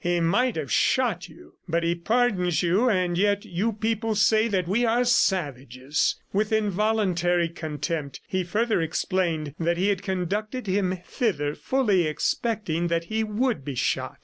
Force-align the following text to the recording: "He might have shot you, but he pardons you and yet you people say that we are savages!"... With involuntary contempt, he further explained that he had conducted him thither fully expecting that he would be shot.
"He 0.03 0.19
might 0.19 0.55
have 0.55 0.71
shot 0.71 1.29
you, 1.29 1.57
but 1.69 1.83
he 1.83 1.93
pardons 1.93 2.63
you 2.63 2.89
and 2.89 3.15
yet 3.19 3.45
you 3.45 3.73
people 3.73 4.15
say 4.15 4.47
that 4.47 4.67
we 4.67 4.83
are 4.83 5.05
savages!"... 5.05 6.15
With 6.33 6.51
involuntary 6.51 7.47
contempt, 7.49 8.19
he 8.27 8.43
further 8.43 8.81
explained 8.81 9.53
that 9.59 9.77
he 9.77 9.89
had 9.89 10.01
conducted 10.01 10.65
him 10.65 10.97
thither 11.05 11.53
fully 11.53 12.07
expecting 12.07 12.87
that 12.87 13.03
he 13.13 13.23
would 13.23 13.63
be 13.63 13.75
shot. 13.75 14.17